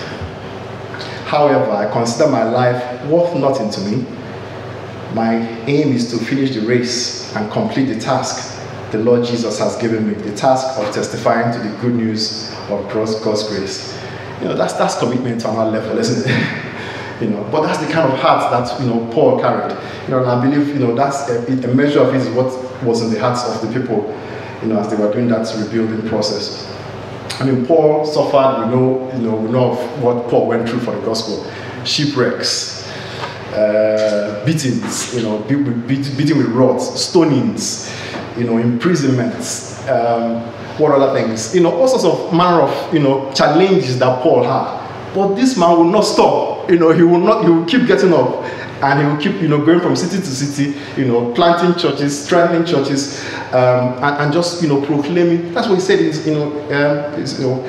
[1.25, 4.05] However, I consider my life worth nothing to me.
[5.13, 5.35] My
[5.67, 8.58] aim is to finish the race and complete the task
[8.91, 12.91] the Lord Jesus has given me the task of testifying to the good news of
[12.91, 13.95] God's grace.
[14.41, 16.65] You know, that's, that's commitment to another level, isn't it?
[17.19, 19.71] You know, but that's the kind of heart that you know Paul carried.
[20.05, 22.45] You know, and I believe you know that's a, a measure of his what
[22.81, 24.17] was in the hearts of the people.
[24.61, 26.65] You know, as they were doing that rebuilding process.
[27.41, 28.63] I mean, Paul suffered.
[28.63, 31.45] We know, you know, we know of what Paul went through for the gospel:
[31.83, 32.89] shipwrecks,
[33.53, 37.89] uh, beatings, you know, beating with rods, stonings,
[38.39, 39.87] you know, imprisonments.
[39.87, 40.41] Um,
[40.79, 41.53] what other things?
[41.53, 44.79] You know, all sorts of manner of you know challenges that Paul had.
[45.13, 48.13] But this man will not stop you know, he will not, he will keep getting
[48.13, 48.43] up
[48.81, 52.25] and he will keep, you know, going from city to city, you know, planting churches,
[52.25, 53.21] strengthening churches,
[53.53, 55.53] um, and, and, just, you know, proclaiming.
[55.53, 57.65] That's what he said, is, you know, um, you know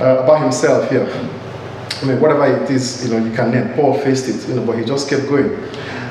[0.00, 1.08] uh, about himself here.
[1.10, 3.74] I mean, whatever it is, you know, you can name.
[3.74, 5.54] Paul faced it, you know, but he just kept going.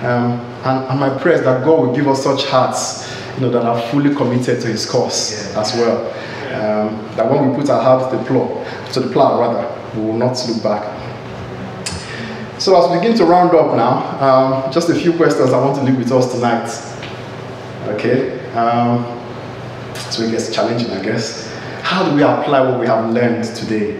[0.03, 3.49] Um, and, and, my prayer is that God will give us such hearts, you know,
[3.49, 6.07] that are fully committed to His cause as well.
[6.51, 10.05] Um, that when we put our heart to the plow, to the plow rather, we
[10.05, 11.01] will not look back.
[12.59, 15.77] So as we begin to round up now, um, just a few questions I want
[15.77, 16.69] to leave with us tonight.
[17.95, 19.03] Okay, um,
[20.11, 21.51] so it gets challenging, I guess.
[21.81, 23.99] How do we apply what we have learned today?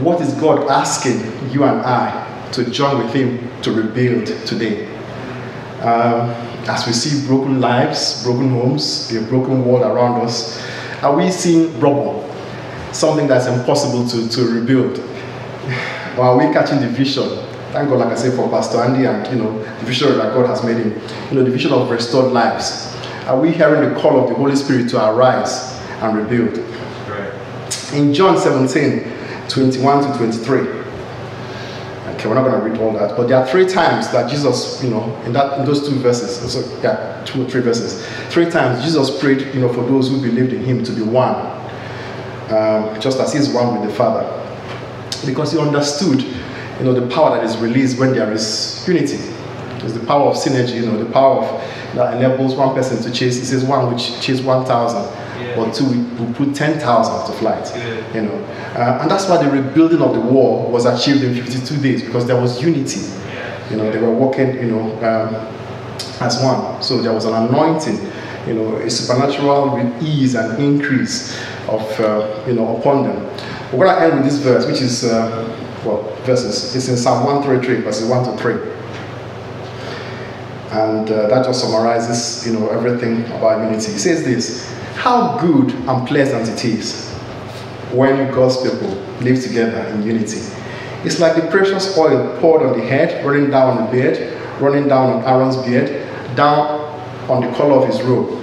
[0.00, 4.86] What is God asking you and I to join with Him to rebuild today?
[5.80, 10.62] Um, as we see broken lives, broken homes, the broken world around us,
[11.02, 12.24] are we seeing rubble?
[12.92, 14.98] Something that's impossible to, to rebuild?
[16.18, 17.28] Or are we catching the vision
[17.72, 20.46] thank God, like I said, for Pastor Andy and you know the vision that God
[20.46, 21.00] has made him,
[21.30, 22.94] you know, the vision of restored lives.
[23.26, 26.58] Are we hearing the call of the Holy Spirit to arise and rebuild?
[27.08, 27.32] Right.
[27.92, 29.12] In John 17,
[29.48, 30.77] 21 to 23.
[32.18, 34.82] Okay, we're not going to read all that, but there are three times that Jesus,
[34.82, 38.50] you know, in that in those two verses, so yeah, two or three verses, three
[38.50, 41.36] times Jesus prayed, you know, for those who believed in Him to be one,
[42.50, 44.26] um, just as He's one with the Father,
[45.24, 46.20] because He understood
[46.78, 49.18] you know, the power that is released when there is unity.
[49.84, 53.16] It's the power of synergy, you know, the power of, that enables one person to
[53.16, 55.02] chase, it says one which chase 1,000,
[55.40, 55.58] yeah.
[55.58, 56.80] or two we put 10,000
[57.26, 58.14] to flight, yeah.
[58.14, 58.34] you know.
[58.74, 62.26] Uh, and that's why the rebuilding of the wall was achieved in 52 days, because
[62.26, 63.00] there was unity.
[63.70, 65.34] You know, they were working, you know, um,
[66.20, 66.82] as one.
[66.82, 67.98] So there was an anointing,
[68.46, 73.24] you know, a supernatural with ease and increase of, uh, you know, upon them.
[73.72, 76.74] We're going to end with this verse, which is uh, well, verses.
[76.74, 78.54] It's in Psalm 133, verses 1 to 3.
[80.70, 83.92] And uh, that just summarizes, you know, everything about unity.
[83.92, 87.08] He says this, how good and pleasant it is
[87.92, 88.90] when God's people
[89.20, 90.40] live together in unity.
[91.04, 94.88] It's like the precious oil poured on the head, running down on the beard, running
[94.88, 96.80] down on Aaron's beard, down
[97.30, 98.42] on the collar of his robe.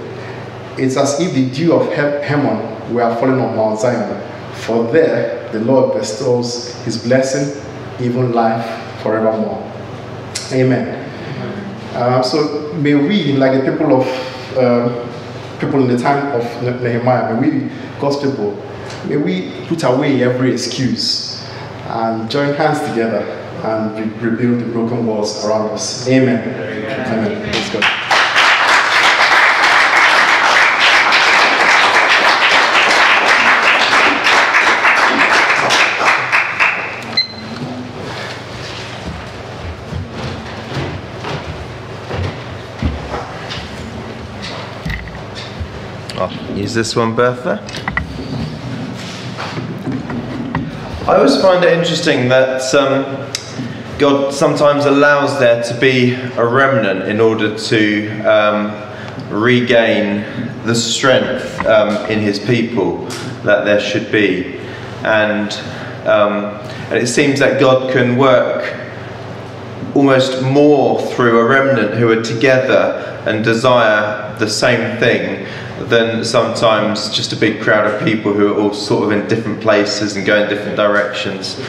[0.78, 4.22] It's as if the dew of Hermon were falling on Mount Zion.
[4.54, 7.62] For there the Lord bestows his blessing,
[8.00, 8.64] even life
[9.02, 9.62] forevermore.
[10.52, 11.02] Amen.
[11.94, 14.06] Uh, so may we, like the people of
[14.56, 15.06] uh,
[15.58, 18.62] people in the time of Nehemiah, may we, God's people,
[19.06, 21.46] may we put away every excuse
[21.88, 23.22] and join hands together
[23.64, 26.08] and re- rebuild the broken walls around us.
[26.08, 26.48] Amen.
[27.08, 27.52] Amen.
[27.52, 27.80] Let's go.
[27.82, 28.05] I'll
[46.66, 47.64] use this one, Bertha.
[51.06, 53.30] I always find it interesting that um,
[54.00, 58.72] God sometimes allows there to be a remnant in order to um,
[59.30, 60.24] regain
[60.64, 63.04] the strength um, in His people
[63.44, 64.58] that there should be.
[65.04, 65.52] And,
[66.04, 66.46] um,
[66.90, 68.76] and it seems that God can work
[69.94, 75.46] almost more through a remnant who are together and desire the same thing
[75.78, 79.60] than sometimes just a big crowd of people who are all sort of in different
[79.60, 81.60] places and go in different directions.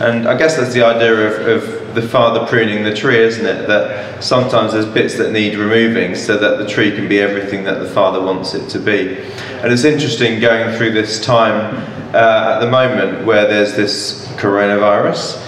[0.00, 3.68] And I guess that's the idea of, of the father pruning the tree, isn't it?
[3.68, 7.78] That sometimes there's bits that need removing so that the tree can be everything that
[7.78, 9.18] the father wants it to be.
[9.62, 11.76] And it's interesting going through this time
[12.14, 15.38] uh, at the moment where there's this coronavirus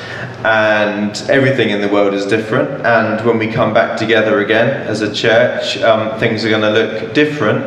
[0.44, 2.84] and everything in the world is different.
[2.86, 6.70] And when we come back together again as a church, um, things are going to
[6.70, 7.64] look different,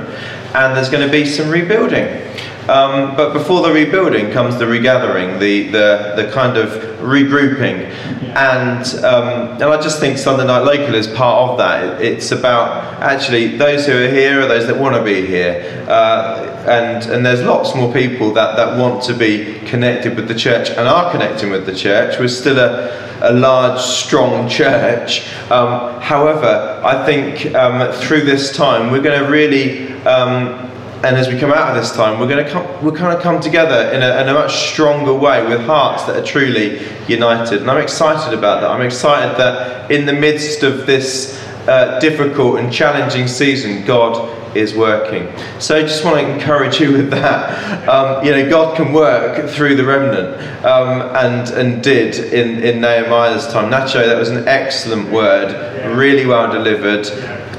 [0.56, 2.24] and there's going to be some rebuilding.
[2.70, 6.70] Um, but before the rebuilding comes the regathering, the, the, the kind of
[7.00, 7.90] regrouping.
[8.36, 12.02] And, um, and I just think Sunday Night Local is part of that.
[12.02, 15.86] It's about actually those who are here are those that want to be here.
[15.88, 20.36] Uh, and, and there's lots more people that, that want to be connected with the
[20.36, 22.20] church and are connecting with the church.
[22.20, 25.28] We're still a, a large, strong church.
[25.50, 30.68] Um, however, I think um, through this time we're going to really um,
[31.04, 33.22] and as we come out of this time, we're going to come, we're kind of
[33.22, 37.62] come together in a, in a, much stronger way with hearts that are truly united.
[37.62, 38.72] And I'm excited about that.
[38.72, 44.74] I'm excited that in the midst of this uh, difficult and challenging season, God is
[44.76, 45.32] working.
[45.60, 47.88] So I just want to encourage you with that.
[47.88, 52.82] Um, you know, God can work through the remnant, um, and and did in in
[52.82, 53.72] Nehemiah's time.
[53.72, 57.08] Nacho, that was an excellent word, really well delivered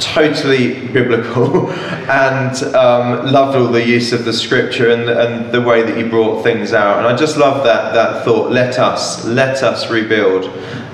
[0.01, 5.83] totally biblical and um, loved all the use of the scripture and, and the way
[5.83, 6.99] that you brought things out.
[6.99, 10.47] And I just love that, that thought, let us, let us rebuild.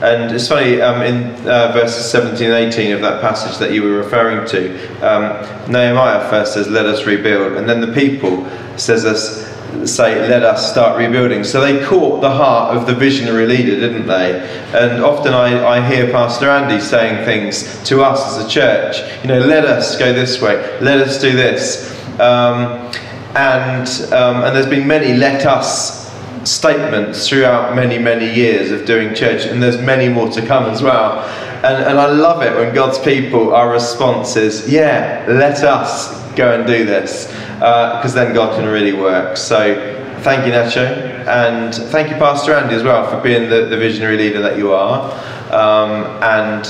[0.02, 3.82] And it's funny, um, in uh, verses 17 and 18 of that passage that you
[3.82, 7.54] were referring to, um, Nehemiah first says, let us rebuild.
[7.54, 8.46] And then the people
[8.76, 9.44] says us,
[9.86, 11.44] say, let us start rebuilding.
[11.44, 14.40] So they caught the heart of the visionary leader, didn't they?
[14.72, 19.28] And often I, I hear Pastor Andy saying things to us as a church, you
[19.28, 21.90] know, let us go this way, let us do this.
[22.20, 22.92] Um,
[23.36, 26.04] and, um, and there's been many let us
[26.48, 30.82] statements throughout many, many years of doing church, and there's many more to come as
[30.82, 31.20] well.
[31.64, 36.52] And, and I love it when God's people, our response is, yeah, let us go
[36.58, 37.32] and do this
[37.64, 39.38] because uh, then God can really work.
[39.38, 39.74] So
[40.20, 40.84] thank you, Nacho,
[41.26, 44.74] and thank you, Pastor Andy, as well, for being the, the visionary leader that you
[44.74, 45.10] are,
[45.50, 46.66] um, and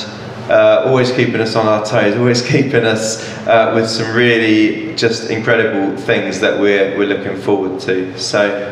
[0.49, 5.31] uh, always keeping us on our toes, always keeping us uh, with some really just
[5.31, 8.17] incredible things that we're, we're looking forward to.
[8.17, 8.71] So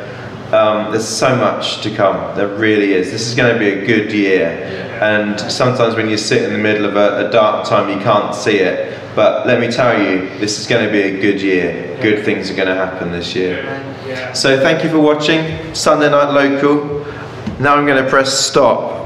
[0.53, 2.37] um, there's so much to come.
[2.37, 3.11] There really is.
[3.11, 4.49] This is going to be a good year.
[5.03, 8.33] And sometimes when you sit in the middle of a, a dark time, you can't
[8.33, 9.02] see it.
[9.15, 11.99] But let me tell you, this is going to be a good year.
[12.01, 13.63] Good things are going to happen this year.
[14.35, 17.05] So thank you for watching Sunday Night Local.
[17.61, 19.02] Now I'm going to press stop